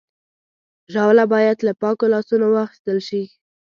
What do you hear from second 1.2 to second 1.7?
باید